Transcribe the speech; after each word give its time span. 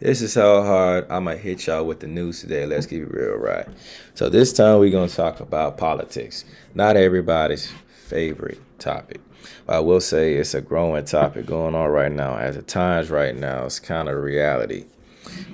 This 0.00 0.22
is 0.22 0.36
how 0.36 0.62
hard 0.62 1.06
I'm 1.10 1.24
gonna 1.24 1.36
hit 1.36 1.66
y'all 1.66 1.84
with 1.84 1.98
the 1.98 2.06
news 2.06 2.40
today. 2.40 2.64
Let's 2.66 2.86
keep 2.86 3.02
it 3.02 3.10
real, 3.12 3.34
right? 3.34 3.66
So 4.14 4.28
this 4.28 4.52
time 4.52 4.78
we're 4.78 4.92
gonna 4.92 5.08
talk 5.08 5.40
about 5.40 5.76
politics. 5.76 6.44
Not 6.72 6.96
everybody's 6.96 7.72
favorite 8.06 8.60
topic. 8.78 9.20
But 9.66 9.74
I 9.74 9.80
will 9.80 10.00
say 10.00 10.34
it's 10.34 10.54
a 10.54 10.60
growing 10.60 11.04
topic 11.04 11.46
going 11.46 11.74
on 11.74 11.90
right 11.90 12.12
now. 12.12 12.38
At 12.38 12.54
the 12.54 12.62
times 12.62 13.10
right 13.10 13.34
now, 13.34 13.64
it's 13.64 13.80
kind 13.80 14.08
of 14.08 14.22
reality. 14.22 14.84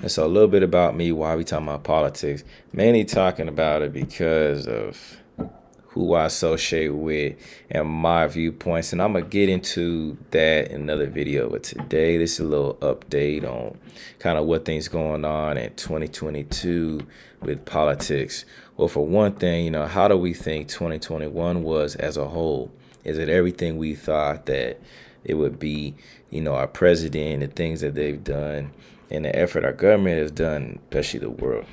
And 0.02 0.10
so 0.10 0.26
a 0.26 0.28
little 0.28 0.48
bit 0.48 0.62
about 0.62 0.94
me, 0.94 1.10
why 1.10 1.36
we 1.36 1.44
talking 1.44 1.66
about 1.66 1.84
politics. 1.84 2.44
Mainly 2.70 3.06
talking 3.06 3.48
about 3.48 3.80
it 3.80 3.94
because 3.94 4.68
of 4.68 5.16
who 5.94 6.14
I 6.14 6.24
associate 6.26 6.88
with 6.88 7.36
and 7.70 7.88
my 7.88 8.26
viewpoints. 8.26 8.92
And 8.92 9.00
I'm 9.00 9.12
going 9.12 9.24
to 9.24 9.30
get 9.30 9.48
into 9.48 10.18
that 10.32 10.72
in 10.72 10.82
another 10.82 11.06
video. 11.06 11.48
But 11.48 11.62
today, 11.62 12.18
this 12.18 12.34
is 12.34 12.40
a 12.40 12.44
little 12.44 12.74
update 12.74 13.44
on 13.44 13.78
kind 14.18 14.36
of 14.36 14.46
what 14.46 14.64
things 14.64 14.88
going 14.88 15.24
on 15.24 15.56
in 15.56 15.72
2022 15.76 17.06
with 17.42 17.64
politics. 17.64 18.44
Well, 18.76 18.88
for 18.88 19.06
one 19.06 19.34
thing, 19.34 19.66
you 19.66 19.70
know, 19.70 19.86
how 19.86 20.08
do 20.08 20.16
we 20.16 20.34
think 20.34 20.66
2021 20.66 21.62
was 21.62 21.94
as 21.94 22.16
a 22.16 22.26
whole? 22.26 22.72
Is 23.04 23.16
it 23.18 23.28
everything 23.28 23.76
we 23.76 23.94
thought 23.94 24.46
that 24.46 24.80
it 25.22 25.34
would 25.34 25.60
be, 25.60 25.94
you 26.30 26.40
know, 26.40 26.56
our 26.56 26.66
president, 26.66 27.34
and 27.34 27.42
the 27.42 27.54
things 27.54 27.82
that 27.82 27.94
they've 27.94 28.22
done, 28.24 28.72
and 29.10 29.24
the 29.24 29.36
effort 29.36 29.64
our 29.64 29.72
government 29.72 30.20
has 30.20 30.32
done, 30.32 30.80
especially 30.90 31.20
the 31.20 31.30
world? 31.30 31.66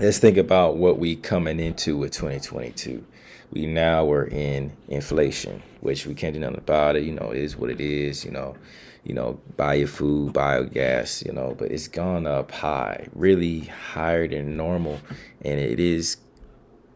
Let's 0.00 0.18
think 0.18 0.38
about 0.38 0.78
what 0.78 0.98
we 0.98 1.14
coming 1.14 1.60
into 1.60 1.98
with 1.98 2.12
2022 2.12 3.04
we 3.52 3.66
now 3.66 4.10
are 4.10 4.26
in 4.26 4.72
inflation, 4.88 5.62
which 5.80 6.06
we 6.06 6.14
can't 6.14 6.34
do 6.34 6.40
nothing 6.40 6.58
about 6.58 6.96
it. 6.96 7.02
You 7.02 7.12
know, 7.12 7.30
it 7.32 7.38
is 7.38 7.56
what 7.56 7.70
it 7.70 7.80
is. 7.80 8.24
You 8.24 8.30
know, 8.30 8.56
you 9.04 9.12
know, 9.12 9.40
buy 9.56 9.74
your 9.74 9.88
food, 9.88 10.32
buy 10.32 10.58
your 10.58 10.66
gas. 10.66 11.22
You 11.24 11.32
know, 11.32 11.54
but 11.58 11.70
it's 11.70 11.88
gone 11.88 12.26
up 12.26 12.50
high, 12.50 13.08
really 13.12 13.60
higher 13.60 14.26
than 14.28 14.56
normal, 14.56 15.00
and 15.42 15.58
it 15.58 15.80
is, 15.80 16.16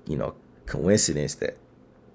you 0.07 0.17
know, 0.17 0.34
coincidence 0.67 1.34
that, 1.36 1.59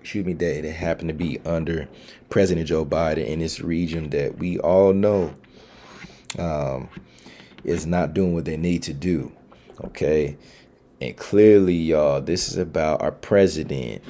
excuse 0.01 0.25
me, 0.25 0.33
that 0.33 0.65
it 0.65 0.73
happened 0.73 1.09
to 1.09 1.13
be 1.13 1.39
under 1.45 1.87
President 2.29 2.67
Joe 2.67 2.85
Biden 2.85 3.27
in 3.27 3.39
this 3.39 3.59
region 3.59 4.09
that 4.11 4.37
we 4.37 4.57
all 4.59 4.93
know, 4.93 5.33
um, 6.37 6.89
is 7.63 7.85
not 7.85 8.13
doing 8.13 8.33
what 8.33 8.45
they 8.45 8.57
need 8.57 8.83
to 8.83 8.93
do. 8.93 9.31
Okay. 9.83 10.37
And 11.01 11.15
clearly, 11.15 11.75
y'all, 11.75 12.21
this 12.21 12.49
is 12.49 12.57
about 12.57 13.01
our 13.01 13.11
president 13.11 14.03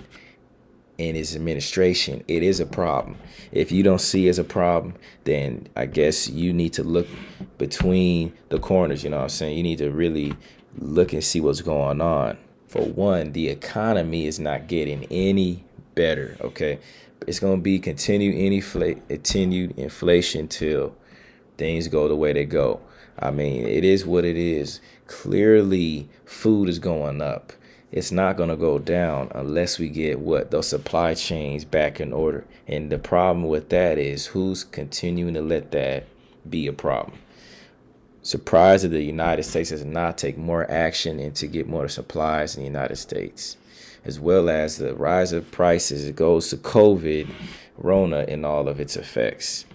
and 0.97 1.15
his 1.15 1.35
administration. 1.35 2.23
It 2.27 2.43
is 2.43 2.59
a 2.59 2.65
problem. 2.65 3.17
If 3.51 3.71
you 3.71 3.83
don't 3.83 4.01
see 4.01 4.27
it 4.27 4.31
as 4.31 4.39
a 4.39 4.43
problem, 4.43 4.95
then 5.23 5.67
I 5.75 5.85
guess 5.85 6.29
you 6.29 6.51
need 6.51 6.73
to 6.73 6.83
look 6.83 7.07
between 7.57 8.33
the 8.49 8.59
corners. 8.59 9.03
You 9.03 9.11
know 9.11 9.17
what 9.17 9.23
I'm 9.23 9.29
saying? 9.29 9.57
You 9.57 9.63
need 9.63 9.77
to 9.77 9.91
really 9.91 10.33
look 10.77 11.13
and 11.13 11.23
see 11.23 11.39
what's 11.39 11.61
going 11.61 12.01
on. 12.01 12.37
For 12.67 12.83
one, 12.83 13.31
the 13.31 13.49
economy 13.49 14.27
is 14.27 14.39
not 14.39 14.67
getting 14.67 15.05
any 15.05 15.63
better. 15.95 16.37
Okay. 16.41 16.79
It's 17.27 17.39
going 17.39 17.57
to 17.57 17.61
be 17.61 17.79
continued, 17.79 18.35
infl- 18.35 19.07
continued 19.07 19.77
inflation 19.77 20.47
till 20.47 20.95
things 21.57 21.87
go 21.87 22.07
the 22.07 22.15
way 22.15 22.33
they 22.33 22.45
go. 22.45 22.81
I 23.19 23.31
mean, 23.31 23.67
it 23.67 23.83
is 23.83 24.05
what 24.05 24.25
it 24.25 24.37
is. 24.37 24.79
Clearly, 25.07 26.07
food 26.25 26.69
is 26.69 26.79
going 26.79 27.21
up. 27.21 27.51
It's 27.91 28.11
not 28.11 28.37
going 28.37 28.49
to 28.49 28.55
go 28.55 28.77
down 28.77 29.31
unless 29.33 29.79
we 29.79 29.89
get 29.89 30.19
what? 30.19 30.51
Those 30.51 30.67
supply 30.67 31.15
chains 31.15 31.65
back 31.65 31.99
in 31.99 32.13
order. 32.13 32.45
And 32.67 32.91
the 32.91 32.99
problem 32.99 33.47
with 33.47 33.69
that 33.69 33.97
is 33.97 34.27
who's 34.27 34.63
continuing 34.63 35.33
to 35.33 35.41
let 35.41 35.71
that 35.71 36.05
be 36.47 36.67
a 36.67 36.73
problem. 36.73 37.17
Surprised 38.21 38.83
that 38.83 38.89
the 38.89 39.03
United 39.03 39.43
States 39.43 39.71
does 39.71 39.83
not 39.83 40.17
take 40.17 40.37
more 40.37 40.69
action 40.69 41.19
and 41.19 41.35
to 41.35 41.47
get 41.47 41.67
more 41.67 41.87
supplies 41.87 42.55
in 42.55 42.61
the 42.61 42.67
United 42.67 42.97
States, 42.97 43.57
as 44.05 44.19
well 44.19 44.49
as 44.49 44.77
the 44.77 44.93
rise 44.93 45.33
of 45.33 45.49
prices. 45.51 46.05
It 46.05 46.15
goes 46.15 46.49
to 46.49 46.57
COVID, 46.57 47.27
Rona, 47.77 48.25
and 48.27 48.45
all 48.45 48.67
of 48.67 48.79
its 48.79 48.95
effects. 48.97 49.65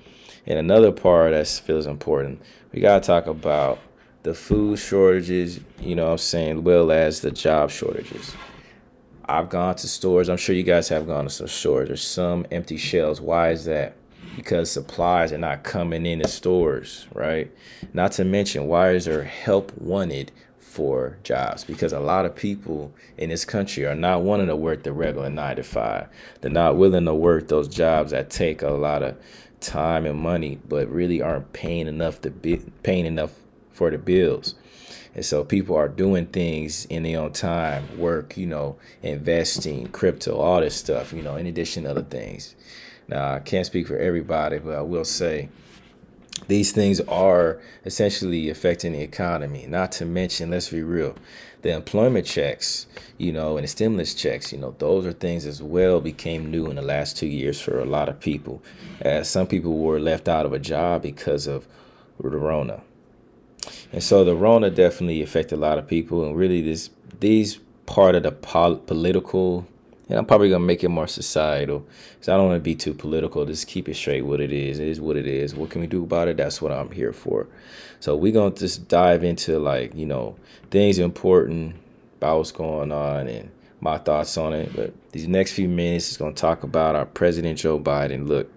And 0.46 0.58
another 0.58 0.92
part 0.92 1.32
that 1.32 1.46
feels 1.46 1.86
important, 1.86 2.42
we 2.72 2.80
got 2.80 3.02
to 3.02 3.06
talk 3.06 3.26
about 3.26 3.78
the 4.24 4.34
food 4.34 4.78
shortages, 4.78 5.60
you 5.80 5.94
know 5.94 6.06
what 6.06 6.12
I'm 6.12 6.18
saying, 6.18 6.64
well 6.64 6.90
as 6.90 7.20
the 7.20 7.30
job 7.30 7.70
shortages. 7.70 8.34
I've 9.26 9.48
gone 9.48 9.74
to 9.76 9.88
stores. 9.88 10.28
I'm 10.28 10.36
sure 10.36 10.54
you 10.54 10.62
guys 10.62 10.88
have 10.88 11.06
gone 11.06 11.24
to 11.24 11.30
some 11.30 11.48
stores. 11.48 11.88
There's 11.88 12.06
some 12.06 12.46
empty 12.50 12.76
shelves. 12.76 13.20
Why 13.20 13.50
is 13.50 13.64
that? 13.64 13.96
Because 14.36 14.70
supplies 14.70 15.32
are 15.32 15.38
not 15.38 15.62
coming 15.62 16.04
in 16.04 16.18
the 16.18 16.28
stores, 16.28 17.06
right? 17.14 17.50
Not 17.92 18.12
to 18.12 18.24
mention, 18.24 18.66
why 18.66 18.90
is 18.90 19.04
there 19.04 19.22
help 19.22 19.76
wanted 19.78 20.32
for 20.74 21.16
jobs? 21.22 21.62
Because 21.62 21.92
a 21.92 22.00
lot 22.00 22.26
of 22.26 22.34
people 22.34 22.92
in 23.16 23.30
this 23.30 23.44
country 23.44 23.86
are 23.86 23.94
not 23.94 24.22
wanting 24.22 24.48
to 24.48 24.56
work 24.56 24.82
the 24.82 24.92
regular 24.92 25.30
nine 25.30 25.56
to 25.56 25.62
five. 25.62 26.08
They're 26.40 26.50
not 26.50 26.76
willing 26.76 27.04
to 27.04 27.14
work 27.14 27.46
those 27.46 27.68
jobs 27.68 28.10
that 28.10 28.28
take 28.28 28.60
a 28.60 28.70
lot 28.70 29.04
of 29.04 29.16
time 29.60 30.04
and 30.04 30.18
money, 30.18 30.58
but 30.68 30.88
really 30.88 31.22
aren't 31.22 31.52
paying 31.52 31.86
enough 31.86 32.20
to 32.22 32.30
be 32.30 32.56
paying 32.82 33.06
enough 33.06 33.32
for 33.70 33.90
the 33.90 33.98
bills. 33.98 34.56
And 35.14 35.24
so 35.24 35.44
people 35.44 35.76
are 35.76 35.88
doing 35.88 36.26
things 36.26 36.86
in 36.86 37.04
their 37.04 37.20
own 37.20 37.32
time, 37.32 37.96
work, 37.96 38.36
you 38.36 38.46
know, 38.46 38.76
investing, 39.00 39.86
crypto, 39.88 40.36
all 40.36 40.60
this 40.60 40.74
stuff, 40.74 41.12
you 41.12 41.22
know, 41.22 41.36
in 41.36 41.46
addition 41.46 41.84
to 41.84 41.90
other 41.90 42.02
things. 42.02 42.56
Now, 43.06 43.34
I 43.34 43.38
can't 43.38 43.64
speak 43.64 43.86
for 43.86 43.96
everybody, 43.96 44.58
but 44.58 44.74
I 44.74 44.82
will 44.82 45.04
say 45.04 45.50
these 46.48 46.72
things 46.72 47.00
are 47.02 47.60
essentially 47.84 48.50
affecting 48.50 48.92
the 48.92 49.02
economy. 49.02 49.66
Not 49.66 49.92
to 49.92 50.04
mention, 50.04 50.50
let's 50.50 50.68
be 50.68 50.82
real, 50.82 51.14
the 51.62 51.72
employment 51.72 52.26
checks, 52.26 52.86
you 53.16 53.32
know, 53.32 53.56
and 53.56 53.64
the 53.64 53.68
stimulus 53.68 54.14
checks, 54.14 54.52
you 54.52 54.58
know, 54.58 54.74
those 54.78 55.06
are 55.06 55.12
things 55.12 55.46
as 55.46 55.62
well 55.62 56.00
became 56.00 56.50
new 56.50 56.66
in 56.66 56.76
the 56.76 56.82
last 56.82 57.16
two 57.16 57.26
years 57.26 57.60
for 57.60 57.80
a 57.80 57.86
lot 57.86 58.08
of 58.08 58.20
people. 58.20 58.62
As 59.00 59.30
some 59.30 59.46
people 59.46 59.78
were 59.78 59.98
left 59.98 60.28
out 60.28 60.44
of 60.44 60.52
a 60.52 60.58
job 60.58 61.02
because 61.02 61.46
of 61.46 61.66
the 62.20 62.28
Rona. 62.28 62.82
And 63.92 64.02
so 64.02 64.24
the 64.24 64.36
Rona 64.36 64.70
definitely 64.70 65.22
affected 65.22 65.56
a 65.56 65.60
lot 65.60 65.78
of 65.78 65.86
people, 65.86 66.24
and 66.26 66.36
really 66.36 66.60
this 66.60 66.90
these 67.20 67.58
part 67.86 68.14
of 68.14 68.24
the 68.24 68.32
pol- 68.32 68.76
political, 68.76 69.66
and 70.08 70.18
I'm 70.18 70.26
probably 70.26 70.50
gonna 70.50 70.64
make 70.64 70.84
it 70.84 70.88
more 70.88 71.06
societal, 71.06 71.86
because 72.14 72.28
I 72.28 72.36
don't 72.36 72.48
want 72.48 72.58
to 72.58 72.62
be 72.62 72.74
too 72.74 72.94
political. 72.94 73.44
Just 73.46 73.66
keep 73.66 73.88
it 73.88 73.94
straight. 73.94 74.22
What 74.22 74.40
it 74.40 74.52
is, 74.52 74.78
it 74.78 74.88
is 74.88 75.00
what 75.00 75.16
it 75.16 75.26
is. 75.26 75.54
What 75.54 75.70
can 75.70 75.80
we 75.80 75.86
do 75.86 76.04
about 76.04 76.28
it? 76.28 76.36
That's 76.36 76.60
what 76.60 76.72
I'm 76.72 76.90
here 76.90 77.12
for. 77.12 77.46
So 78.00 78.16
we're 78.16 78.32
gonna 78.32 78.54
just 78.54 78.88
dive 78.88 79.24
into 79.24 79.58
like 79.58 79.94
you 79.94 80.06
know 80.06 80.36
things 80.70 80.98
important 80.98 81.76
about 82.18 82.38
what's 82.38 82.52
going 82.52 82.92
on 82.92 83.28
and 83.28 83.50
my 83.80 83.98
thoughts 83.98 84.36
on 84.36 84.52
it. 84.52 84.74
But 84.74 84.92
these 85.12 85.28
next 85.28 85.52
few 85.52 85.68
minutes 85.68 86.10
is 86.10 86.16
gonna 86.16 86.34
talk 86.34 86.62
about 86.62 86.96
our 86.96 87.06
President 87.06 87.58
Joe 87.58 87.78
Biden. 87.78 88.26
Look. 88.26 88.50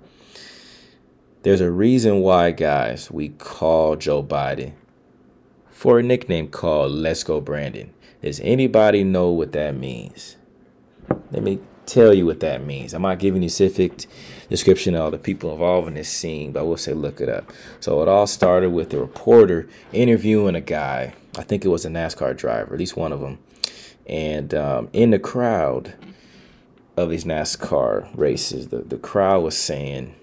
There's 1.44 1.62
a 1.62 1.72
reason 1.72 2.22
why, 2.22 2.52
guys, 2.52 3.10
we 3.10 3.30
call 3.30 3.96
Joe 3.96 4.22
Biden 4.22 4.74
for 5.70 6.00
a 6.00 6.04
nickname 6.04 6.50
called 6.50 6.92
Let's 6.92 7.24
Go 7.24 7.40
Brandon. 7.40 7.94
Does 8.22 8.40
anybody 8.42 9.04
know 9.04 9.30
what 9.30 9.54
that 9.54 9.76
means? 9.76 10.37
Let 11.32 11.44
me 11.44 11.60
tell 11.86 12.14
you 12.14 12.26
what 12.26 12.42
that 12.42 12.64
means. 12.64 12.94
I'm 12.94 13.02
not 13.02 13.20
giving 13.20 13.42
you 13.42 13.50
specific 13.50 14.06
description 14.50 14.96
of 14.96 15.02
all 15.02 15.12
the 15.12 15.18
people 15.18 15.52
involved 15.52 15.88
in 15.88 15.96
this 15.96 16.10
scene, 16.10 16.52
but 16.52 16.60
I 16.60 16.64
will 16.64 16.78
say 16.78 16.94
look 16.94 17.22
it 17.22 17.30
up. 17.30 17.52
So 17.80 18.02
it 18.02 18.08
all 18.08 18.28
started 18.28 18.72
with 18.72 18.94
a 18.94 19.00
reporter 19.00 19.68
interviewing 19.92 20.56
a 20.56 20.62
guy. 20.62 21.14
I 21.38 21.44
think 21.44 21.64
it 21.64 21.70
was 21.70 21.86
a 21.86 21.90
NASCAR 21.90 22.36
driver, 22.36 22.74
at 22.74 22.80
least 22.80 22.98
one 22.98 23.12
of 23.12 23.22
them. 23.22 23.40
And 24.06 24.54
um, 24.54 24.90
in 24.94 25.12
the 25.12 25.20
crowd 25.20 25.96
of 26.96 27.10
these 27.10 27.26
NASCAR 27.26 28.10
races, 28.18 28.70
the, 28.70 28.80
the 28.80 28.98
crowd 28.98 29.44
was 29.44 29.58
saying, 29.58 30.16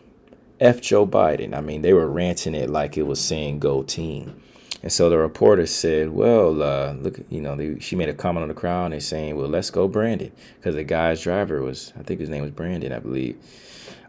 F 0.60 0.80
Joe 0.80 1.06
Biden. 1.06 1.54
I 1.54 1.60
mean, 1.60 1.82
they 1.82 1.92
were 1.92 2.08
ranting 2.08 2.54
it 2.54 2.70
like 2.70 2.96
it 2.96 3.02
was 3.02 3.20
saying 3.20 3.58
go 3.58 3.82
team. 3.82 4.40
And 4.84 4.92
so 4.92 5.08
the 5.08 5.16
reporter 5.16 5.64
said, 5.64 6.10
"Well, 6.10 6.62
uh, 6.62 6.92
look, 6.92 7.18
you 7.30 7.40
know, 7.40 7.56
they, 7.56 7.78
she 7.80 7.96
made 7.96 8.10
a 8.10 8.12
comment 8.12 8.42
on 8.42 8.48
the 8.48 8.54
crowd 8.54 8.92
and 8.92 9.02
saying, 9.02 9.34
well, 9.34 9.48
let's 9.48 9.70
go 9.70 9.88
Brandon, 9.88 10.30
because 10.56 10.74
the 10.74 10.84
guy's 10.84 11.22
driver 11.22 11.62
was, 11.62 11.94
I 11.98 12.02
think 12.02 12.20
his 12.20 12.28
name 12.28 12.42
was 12.42 12.50
Brandon, 12.50 12.92
I 12.92 12.98
believe." 12.98 13.38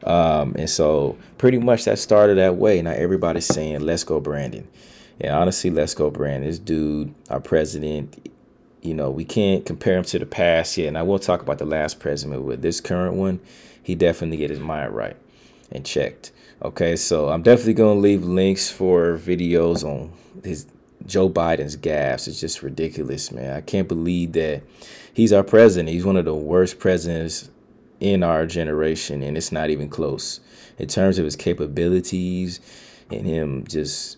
Um, 0.03 0.53
and 0.59 0.69
so 0.69 1.17
pretty 1.37 1.59
much 1.59 1.85
that 1.85 1.97
started 1.97 2.37
that 2.39 2.57
way. 2.57 2.81
Now 2.81 2.91
everybody's 2.91 3.45
saying, 3.45 3.79
"Let's 3.79 4.03
go 4.03 4.19
Brandon." 4.19 4.67
And 5.21 5.33
honestly, 5.33 5.69
let's 5.69 5.93
go 5.93 6.09
Brandon. 6.09 6.49
This 6.49 6.59
dude, 6.59 7.15
our 7.29 7.39
president, 7.39 8.29
you 8.81 8.93
know, 8.93 9.09
we 9.09 9.23
can't 9.23 9.65
compare 9.65 9.97
him 9.97 10.03
to 10.03 10.19
the 10.19 10.25
past 10.25 10.77
yet. 10.77 10.89
And 10.89 10.97
I 10.97 11.03
will 11.03 11.19
talk 11.19 11.41
about 11.41 11.57
the 11.57 11.65
last 11.65 12.01
president, 12.01 12.43
with 12.43 12.61
this 12.61 12.81
current 12.81 13.15
one, 13.15 13.39
he 13.81 13.95
definitely 13.95 14.35
get 14.35 14.49
his 14.49 14.59
mind 14.59 14.93
right 14.93 15.15
and 15.71 15.85
checked. 15.85 16.31
Okay, 16.61 16.95
so 16.95 17.29
I'm 17.29 17.41
definitely 17.41 17.73
gonna 17.73 17.99
leave 17.99 18.23
links 18.23 18.69
for 18.69 19.17
videos 19.17 19.83
on 19.83 20.11
his 20.43 20.65
Joe 21.05 21.29
Biden's 21.29 21.77
gaffes. 21.77 22.27
It's 22.27 22.39
just 22.39 22.63
ridiculous, 22.63 23.31
man. 23.31 23.55
I 23.55 23.61
can't 23.61 23.87
believe 23.87 24.33
that 24.33 24.63
he's 25.13 25.33
our 25.33 25.43
president. 25.43 25.89
He's 25.89 26.05
one 26.05 26.17
of 26.17 26.25
the 26.25 26.35
worst 26.35 26.79
presidents 26.79 27.49
in 27.99 28.23
our 28.23 28.45
generation, 28.45 29.21
and 29.21 29.37
it's 29.37 29.51
not 29.51 29.69
even 29.69 29.89
close 29.89 30.39
in 30.77 30.87
terms 30.87 31.19
of 31.19 31.25
his 31.25 31.35
capabilities 31.35 32.59
and 33.11 33.25
him 33.25 33.65
just 33.67 34.17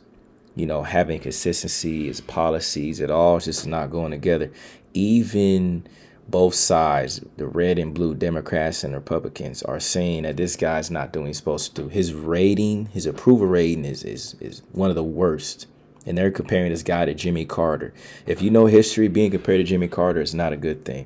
you 0.58 0.66
know, 0.66 0.82
having 0.82 1.20
consistency, 1.20 2.08
his 2.08 2.20
policies, 2.20 3.00
it 3.00 3.12
all 3.12 3.40
just 3.40 3.68
not 3.68 3.92
going 3.92 4.10
together. 4.10 4.52
Even 4.96 5.86
both 6.30 6.56
sides, 6.56 7.22
the 7.38 7.48
red 7.48 7.80
and 7.80 7.94
blue 7.94 8.14
Democrats 8.14 8.84
and 8.84 8.94
Republicans, 8.94 9.64
are 9.64 9.80
saying 9.80 10.24
that 10.24 10.38
this 10.38 10.56
guy's 10.56 10.92
not 10.92 11.14
doing 11.14 11.28
he's 11.28 11.38
supposed 11.38 11.76
to 11.76 11.84
do. 11.84 11.88
His 11.88 12.14
rating, 12.14 12.88
his 12.88 13.06
approval 13.06 13.48
rating 13.48 13.86
is 13.86 14.04
is 14.04 14.36
is 14.40 14.62
one 14.72 14.90
of 14.90 14.96
the 14.96 15.04
worst. 15.04 15.68
And 16.06 16.18
they're 16.18 16.32
comparing 16.32 16.72
this 16.72 16.84
guy 16.84 17.04
to 17.04 17.14
Jimmy 17.14 17.44
Carter. 17.44 17.94
If 18.26 18.42
you 18.42 18.50
know 18.50 18.66
history, 18.66 19.10
being 19.10 19.32
compared 19.32 19.60
to 19.60 19.64
Jimmy 19.66 19.90
Carter 19.90 20.22
is 20.22 20.34
not 20.34 20.54
a 20.54 20.58
good 20.58 20.86
thing. 20.86 21.06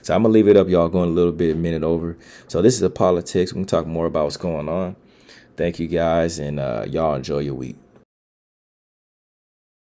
So 0.00 0.14
I'm 0.14 0.22
gonna 0.22 0.32
leave 0.32 0.48
it 0.48 0.56
up, 0.56 0.68
y'all, 0.68 0.88
going 0.88 1.10
a 1.10 1.12
little 1.12 1.32
bit 1.32 1.54
a 1.54 1.58
minute 1.58 1.82
over. 1.82 2.16
So 2.46 2.62
this 2.62 2.74
is 2.74 2.80
the 2.80 2.90
politics. 2.90 3.52
We 3.52 3.60
can 3.60 3.66
talk 3.66 3.86
more 3.86 4.06
about 4.06 4.24
what's 4.24 4.36
going 4.36 4.68
on. 4.68 4.96
Thank 5.56 5.78
you 5.78 5.86
guys, 5.88 6.38
and 6.38 6.60
uh, 6.60 6.84
y'all 6.88 7.14
enjoy 7.14 7.40
your 7.40 7.54
week. 7.54 7.76